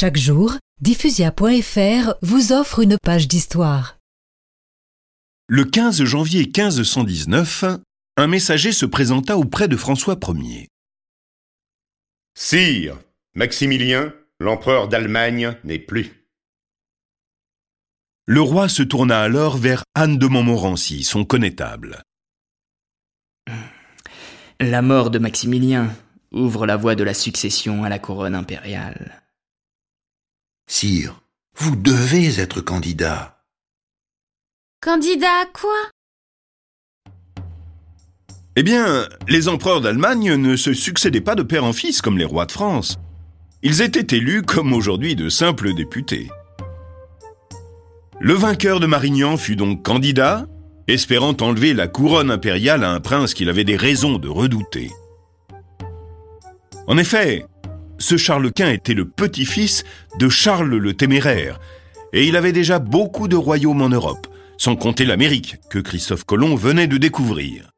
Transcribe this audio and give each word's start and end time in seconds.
Chaque 0.00 0.16
jour, 0.16 0.52
diffusia.fr 0.80 2.14
vous 2.22 2.52
offre 2.52 2.78
une 2.78 2.98
page 3.02 3.26
d'histoire. 3.26 3.98
Le 5.48 5.64
15 5.64 6.04
janvier 6.04 6.42
1519, 6.42 7.64
un 8.16 8.26
messager 8.28 8.70
se 8.70 8.86
présenta 8.86 9.36
auprès 9.36 9.66
de 9.66 9.76
François 9.76 10.16
Ier. 10.28 10.68
Sire, 12.36 12.96
Maximilien, 13.34 14.14
l'empereur 14.38 14.86
d'Allemagne, 14.86 15.56
n'est 15.64 15.80
plus. 15.80 16.28
Le 18.24 18.40
roi 18.40 18.68
se 18.68 18.84
tourna 18.84 19.20
alors 19.20 19.56
vers 19.56 19.82
Anne 19.96 20.16
de 20.16 20.28
Montmorency, 20.28 21.02
son 21.02 21.24
connétable. 21.24 22.04
La 24.60 24.80
mort 24.80 25.10
de 25.10 25.18
Maximilien 25.18 25.92
ouvre 26.30 26.66
la 26.66 26.76
voie 26.76 26.94
de 26.94 27.02
la 27.02 27.14
succession 27.14 27.82
à 27.82 27.88
la 27.88 27.98
couronne 27.98 28.36
impériale. 28.36 29.24
Sire, 30.80 31.20
vous 31.56 31.74
devez 31.74 32.38
être 32.38 32.60
candidat. 32.60 33.42
Candidat 34.80 35.40
à 35.42 35.46
quoi? 35.46 35.74
Eh 38.54 38.62
bien, 38.62 39.08
les 39.26 39.48
empereurs 39.48 39.80
d'Allemagne 39.80 40.36
ne 40.36 40.54
se 40.54 40.72
succédaient 40.72 41.20
pas 41.20 41.34
de 41.34 41.42
père 41.42 41.64
en 41.64 41.72
fils 41.72 42.00
comme 42.00 42.16
les 42.16 42.24
rois 42.24 42.46
de 42.46 42.52
France. 42.52 42.96
Ils 43.64 43.82
étaient 43.82 44.16
élus 44.16 44.42
comme 44.42 44.72
aujourd'hui 44.72 45.16
de 45.16 45.28
simples 45.28 45.74
députés. 45.74 46.28
Le 48.20 48.34
vainqueur 48.34 48.78
de 48.78 48.86
Marignan 48.86 49.36
fut 49.36 49.56
donc 49.56 49.84
candidat, 49.84 50.46
espérant 50.86 51.36
enlever 51.40 51.74
la 51.74 51.88
couronne 51.88 52.30
impériale 52.30 52.84
à 52.84 52.92
un 52.92 53.00
prince 53.00 53.34
qu'il 53.34 53.48
avait 53.48 53.64
des 53.64 53.74
raisons 53.76 54.18
de 54.18 54.28
redouter. 54.28 54.92
En 56.86 56.96
effet, 56.98 57.46
ce 57.98 58.16
Charles 58.16 58.52
Quint 58.52 58.70
était 58.70 58.94
le 58.94 59.04
petit-fils 59.04 59.84
de 60.18 60.28
Charles 60.28 60.76
le 60.76 60.94
Téméraire, 60.94 61.60
et 62.12 62.26
il 62.26 62.36
avait 62.36 62.52
déjà 62.52 62.78
beaucoup 62.78 63.28
de 63.28 63.36
royaumes 63.36 63.82
en 63.82 63.88
Europe, 63.88 64.26
sans 64.56 64.76
compter 64.76 65.04
l'Amérique 65.04 65.56
que 65.68 65.78
Christophe 65.78 66.24
Colomb 66.24 66.56
venait 66.56 66.86
de 66.86 66.96
découvrir. 66.96 67.70